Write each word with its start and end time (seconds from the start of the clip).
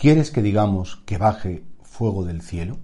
¿Quieres 0.00 0.30
que 0.30 0.40
digamos 0.40 0.96
que 1.04 1.18
baje 1.18 1.62
fuego 1.82 2.24
del 2.24 2.40
cielo? 2.40 2.78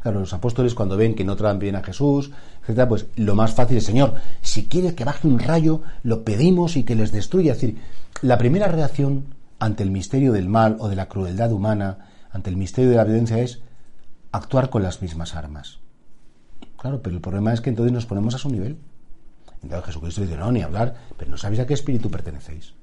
Claro, 0.00 0.20
los 0.20 0.34
apóstoles 0.34 0.74
cuando 0.74 0.98
ven 0.98 1.14
que 1.14 1.24
no 1.24 1.34
traen 1.34 1.58
bien 1.58 1.76
a 1.76 1.82
Jesús, 1.82 2.30
etcétera, 2.60 2.90
pues 2.90 3.06
lo 3.16 3.34
más 3.34 3.54
fácil 3.54 3.78
es, 3.78 3.86
Señor, 3.86 4.16
si 4.42 4.66
quieres 4.66 4.92
que 4.92 5.06
baje 5.06 5.26
un 5.26 5.38
rayo, 5.38 5.80
lo 6.02 6.24
pedimos 6.24 6.76
y 6.76 6.84
que 6.84 6.94
les 6.94 7.10
destruya. 7.10 7.52
Es 7.52 7.62
decir, 7.62 7.80
la 8.20 8.36
primera 8.36 8.68
reacción 8.68 9.34
ante 9.60 9.82
el 9.82 9.90
misterio 9.90 10.30
del 10.34 10.50
mal 10.50 10.76
o 10.78 10.90
de 10.90 10.96
la 10.96 11.08
crueldad 11.08 11.50
humana, 11.52 12.10
ante 12.30 12.50
el 12.50 12.58
misterio 12.58 12.90
de 12.90 12.96
la 12.96 13.04
violencia, 13.04 13.38
es 13.38 13.62
actuar 14.30 14.68
con 14.68 14.82
las 14.82 15.00
mismas 15.00 15.34
armas. 15.34 15.78
Claro, 16.76 17.00
pero 17.00 17.16
el 17.16 17.22
problema 17.22 17.54
es 17.54 17.62
que 17.62 17.70
entonces 17.70 17.94
nos 17.94 18.04
ponemos 18.04 18.34
a 18.34 18.38
su 18.38 18.50
nivel. 18.50 18.76
Entonces 19.62 19.86
Jesucristo 19.86 20.20
dice, 20.20 20.36
no, 20.36 20.52
ni 20.52 20.60
hablar, 20.60 20.96
pero 21.16 21.30
no 21.30 21.38
sabéis 21.38 21.60
a 21.60 21.66
qué 21.66 21.72
espíritu 21.72 22.10
pertenecéis. 22.10 22.74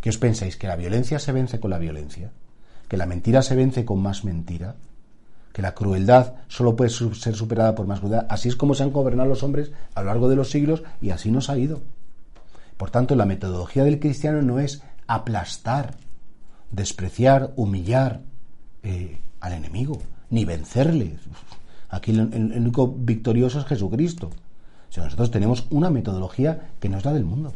¿Qué 0.00 0.10
os 0.10 0.18
pensáis? 0.18 0.56
¿Que 0.56 0.68
la 0.68 0.76
violencia 0.76 1.18
se 1.18 1.32
vence 1.32 1.58
con 1.58 1.72
la 1.72 1.78
violencia? 1.78 2.30
Que 2.88 2.96
la 2.96 3.06
mentira 3.06 3.42
se 3.42 3.56
vence 3.56 3.84
con 3.84 4.00
más 4.00 4.24
mentira, 4.24 4.76
que 5.52 5.62
la 5.62 5.74
crueldad 5.74 6.34
solo 6.48 6.76
puede 6.76 6.90
ser 6.90 7.34
superada 7.34 7.74
por 7.74 7.86
más 7.86 8.00
crueldad. 8.00 8.26
Así 8.28 8.48
es 8.48 8.56
como 8.56 8.74
se 8.74 8.82
han 8.82 8.92
gobernado 8.92 9.28
los 9.28 9.42
hombres 9.42 9.72
a 9.94 10.02
lo 10.02 10.08
largo 10.08 10.28
de 10.28 10.36
los 10.36 10.50
siglos 10.50 10.82
y 11.00 11.10
así 11.10 11.30
nos 11.30 11.48
ha 11.48 11.56
ido. 11.56 11.80
Por 12.76 12.90
tanto, 12.90 13.16
la 13.16 13.24
metodología 13.24 13.84
del 13.84 13.98
cristiano 13.98 14.42
no 14.42 14.60
es 14.60 14.82
aplastar, 15.06 15.94
despreciar, 16.70 17.52
humillar 17.56 18.20
eh, 18.82 19.18
al 19.40 19.54
enemigo, 19.54 19.98
ni 20.30 20.44
vencerle. 20.44 21.16
Aquí 21.88 22.10
el, 22.10 22.20
único 22.20 22.88
victorioso 22.88 23.60
es 23.60 23.66
Jesucristo. 23.66 24.30
O 24.96 25.00
nosotros 25.00 25.30
tenemos 25.30 25.66
una 25.70 25.90
metodología 25.90 26.70
que 26.80 26.88
no 26.88 26.98
es 26.98 27.04
la 27.04 27.12
del 27.12 27.24
mundo. 27.24 27.52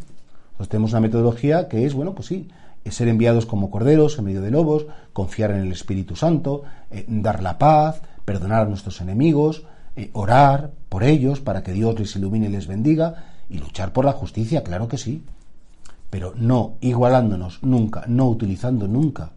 Nosotros 0.53 0.69
tenemos 0.69 0.93
una 0.93 1.01
metodología 1.01 1.69
que 1.69 1.87
es, 1.87 1.95
bueno, 1.95 2.15
pues 2.15 2.29
sí, 2.29 2.49
ser 2.89 3.09
enviados 3.09 3.47
como 3.47 3.71
corderos 3.71 4.19
en 4.19 4.25
medio 4.25 4.41
de 4.41 4.51
lobos, 4.51 4.87
confiar 5.13 5.51
en 5.51 5.59
el 5.59 5.73
Espíritu 5.73 6.17
Santo, 6.17 6.63
eh, 6.91 7.05
dar 7.09 7.43
la 7.43 7.59
paz, 7.59 8.03
perdonar 8.25 8.63
a 8.63 8.69
nuestros 8.69 9.01
enemigos, 9.01 9.65
eh, 9.97 10.11
orar 10.13 10.71
por 10.89 11.05
ellos 11.05 11.41
para 11.41 11.63
que 11.63 11.73
Dios 11.73 11.99
les 11.99 12.17
ilumine 12.17 12.47
y 12.47 12.51
les 12.51 12.67
bendiga 12.67 13.35
y 13.49 13.59
luchar 13.59 13.93
por 13.93 14.05
la 14.05 14.13
justicia, 14.13 14.63
claro 14.63 14.89
que 14.89 14.99
sí, 14.99 15.23
pero 16.09 16.33
no 16.37 16.77
igualándonos 16.81 17.63
nunca, 17.63 18.05
no 18.07 18.29
utilizando 18.29 18.89
nunca 18.89 19.33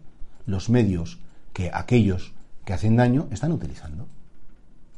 los 0.46 0.70
medios 0.70 1.18
que 1.52 1.70
aquellos 1.72 2.32
que 2.64 2.72
hacen 2.72 2.96
daño 2.96 3.28
están 3.30 3.52
utilizando, 3.52 4.06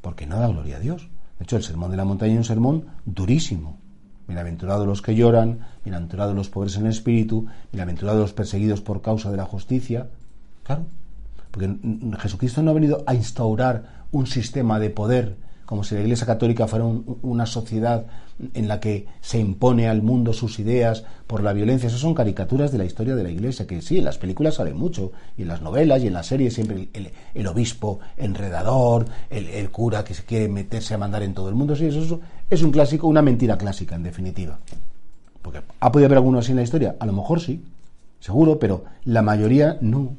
porque 0.01 0.27
no 0.27 0.39
da 0.39 0.49
gloria 0.49 0.77
a 0.77 0.81
Dios. 0.81 1.09
De 1.39 1.45
hecho, 1.45 1.57
el 1.57 1.63
sermón 1.63 1.91
de 1.91 1.97
la 1.97 2.05
montaña 2.05 2.33
es 2.33 2.39
un 2.39 2.45
sermón 2.45 2.87
durísimo, 3.05 3.79
Bienaventurados 4.27 4.87
los 4.87 5.03
que 5.03 5.15
lloran, 5.15 5.61
bienaventurados 5.85 6.35
los 6.35 6.49
pobres 6.49 6.77
en 6.77 6.87
el 6.87 6.91
espíritu, 6.91 7.47
bienaventurados 7.73 8.21
los 8.21 8.33
perseguidos 8.33 8.81
por 8.81 9.01
causa 9.01 9.31
de 9.31 9.37
la 9.37 9.45
justicia. 9.45 10.09
Claro, 10.65 10.85
porque 11.51 11.77
Jesucristo 12.19 12.63
no 12.63 12.73
ha 12.73 12.75
venido 12.75 13.05
a 13.07 13.15
instaurar 13.15 14.05
un 14.11 14.27
sistema 14.27 14.81
de 14.81 14.91
poder 14.91 15.37
como 15.67 15.85
si 15.85 15.95
la 15.95 16.01
Iglesia 16.01 16.27
Católica 16.27 16.67
fuera 16.67 16.85
una 16.85 17.45
sociedad 17.45 18.07
en 18.55 18.69
la 18.69 18.81
que 18.81 19.07
se 19.21 19.39
impone 19.39 19.89
al 19.89 20.03
mundo 20.03 20.33
sus 20.33 20.59
ideas 20.59 21.05
por 21.27 21.43
la 21.43 21.53
violencia. 21.53 21.89
Esas 21.89 22.01
son 22.01 22.15
caricaturas 22.15 22.71
de 22.71 22.79
la 22.79 22.85
historia 22.85 23.17
de 23.17 23.23
la 23.23 23.31
Iglesia, 23.31 23.67
que 23.67 23.83
sí, 23.83 23.99
en 23.99 24.05
las 24.05 24.19
películas 24.19 24.55
sale 24.55 24.75
mucho, 24.75 25.13
y 25.37 25.43
en 25.43 25.49
las 25.49 25.63
novelas 25.63 26.03
y 26.03 26.07
en 26.07 26.13
las 26.13 26.27
series 26.27 26.55
siempre 26.55 26.89
el, 27.35 27.47
obispo 27.47 27.99
enredador, 28.17 29.07
el, 29.29 29.71
cura 29.71 30.05
que 30.05 30.15
se 30.15 30.25
quiere 30.25 30.49
meterse 30.49 30.95
a 30.95 30.99
mandar 30.99 31.23
en 31.23 31.35
todo 31.35 31.49
el 31.49 31.55
mundo. 31.55 31.75
Sí, 31.75 31.87
eso, 31.87 32.21
es 32.49 32.63
un 32.63 32.71
clásico, 32.71 33.09
una 33.09 33.23
mentira 33.23 33.59
clásica, 33.59 33.97
en 33.97 34.05
definitiva. 34.05 34.59
Porque 35.43 35.63
¿ha 35.81 35.93
podido 35.93 36.07
haber 36.07 36.19
alguno 36.19 36.39
así 36.39 36.53
en 36.53 36.57
la 36.57 36.63
historia? 36.63 36.97
A 37.01 37.07
lo 37.07 37.13
mejor 37.13 37.41
sí, 37.41 37.65
seguro, 38.21 38.59
pero 38.59 38.85
la 39.05 39.23
mayoría 39.23 39.79
no. 39.81 40.17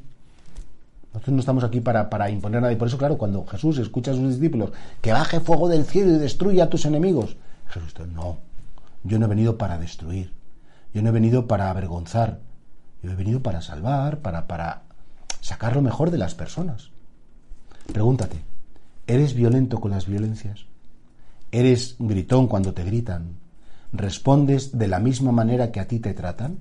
Nosotros 1.18 1.34
no 1.34 1.40
estamos 1.40 1.64
aquí 1.64 1.82
para, 1.82 2.12
para 2.12 2.30
imponer 2.30 2.62
nada. 2.62 2.72
Y 2.72 2.76
por 2.76 2.88
eso, 2.88 2.98
claro, 2.98 3.18
cuando 3.18 3.44
Jesús 3.48 3.80
escucha 3.80 4.12
a 4.12 4.14
sus 4.14 4.36
discípulos 4.36 4.72
que 5.02 5.12
baje 5.12 5.40
fuego 5.40 5.68
del 5.68 5.84
cielo 5.84 6.12
y 6.12 6.20
destruya 6.20 6.66
a 6.66 6.70
tus 6.70 6.86
enemigos, 6.86 7.36
Jesús 7.70 7.92
dice, 7.92 8.08
no, 8.08 8.38
yo 9.04 9.18
no 9.18 9.26
he 9.26 9.30
venido 9.30 9.58
para 9.58 9.80
destruir, 9.80 10.32
yo 10.94 11.02
no 11.02 11.10
he 11.10 11.12
venido 11.12 11.48
para 11.48 11.72
avergonzar, 11.72 12.40
yo 13.02 13.10
he 13.10 13.16
venido 13.16 13.42
para 13.42 13.64
salvar, 13.64 14.20
para, 14.20 14.46
para 14.46 14.84
sacar 15.42 15.76
lo 15.76 15.82
mejor 15.82 16.12
de 16.12 16.20
las 16.20 16.36
personas. 16.36 16.92
Pregúntate, 17.92 18.44
¿eres 19.08 19.34
violento 19.34 19.80
con 19.80 19.90
las 19.90 20.06
violencias? 20.06 20.66
¿Eres 21.52 21.96
gritón 21.98 22.46
cuando 22.46 22.76
te 22.76 22.84
gritan? 22.84 23.40
¿Respondes 23.92 24.78
de 24.78 24.88
la 24.88 25.00
misma 25.00 25.32
manera 25.32 25.72
que 25.72 25.80
a 25.80 25.88
ti 25.88 25.98
te 25.98 26.14
tratan? 26.14 26.60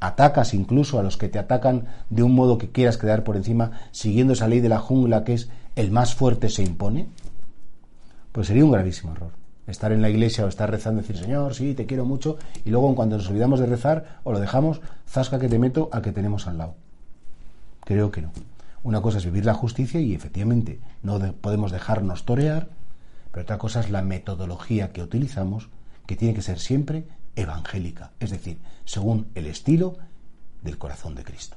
Atacas 0.00 0.54
incluso 0.54 0.98
a 0.98 1.02
los 1.02 1.16
que 1.16 1.28
te 1.28 1.38
atacan 1.38 1.86
de 2.08 2.22
un 2.22 2.34
modo 2.34 2.58
que 2.58 2.70
quieras 2.70 2.96
quedar 2.96 3.22
por 3.22 3.36
encima, 3.36 3.72
siguiendo 3.92 4.32
esa 4.32 4.48
ley 4.48 4.60
de 4.60 4.68
la 4.68 4.78
jungla 4.78 5.24
que 5.24 5.34
es 5.34 5.50
el 5.76 5.90
más 5.90 6.14
fuerte 6.14 6.48
se 6.48 6.62
impone, 6.62 7.08
pues 8.32 8.48
sería 8.48 8.64
un 8.64 8.72
gravísimo 8.72 9.12
error. 9.12 9.32
Estar 9.66 9.92
en 9.92 10.02
la 10.02 10.10
iglesia 10.10 10.44
o 10.44 10.48
estar 10.48 10.70
rezando 10.70 11.02
decir, 11.02 11.16
Señor, 11.16 11.54
sí, 11.54 11.74
te 11.74 11.86
quiero 11.86 12.04
mucho, 12.04 12.38
y 12.64 12.70
luego 12.70 12.94
cuando 12.96 13.16
nos 13.16 13.28
olvidamos 13.28 13.60
de 13.60 13.66
rezar 13.66 14.20
o 14.24 14.32
lo 14.32 14.40
dejamos, 14.40 14.80
zasca 15.06 15.38
que 15.38 15.48
te 15.48 15.58
meto 15.58 15.90
al 15.92 16.02
que 16.02 16.12
tenemos 16.12 16.48
al 16.48 16.58
lado. 16.58 16.74
Creo 17.84 18.10
que 18.10 18.22
no. 18.22 18.32
Una 18.82 19.00
cosa 19.02 19.18
es 19.18 19.24
vivir 19.24 19.44
la 19.44 19.54
justicia 19.54 20.00
y 20.00 20.14
efectivamente 20.14 20.80
no 21.02 21.20
podemos 21.34 21.70
dejarnos 21.70 22.24
torear, 22.24 22.68
pero 23.30 23.42
otra 23.42 23.58
cosa 23.58 23.80
es 23.80 23.90
la 23.90 24.02
metodología 24.02 24.90
que 24.92 25.02
utilizamos, 25.02 25.68
que 26.06 26.16
tiene 26.16 26.34
que 26.34 26.42
ser 26.42 26.58
siempre 26.58 27.04
evangélica, 27.40 28.12
es 28.20 28.30
decir, 28.30 28.58
según 28.84 29.30
el 29.34 29.46
estilo 29.46 29.96
del 30.62 30.78
corazón 30.78 31.14
de 31.14 31.24
Cristo. 31.24 31.56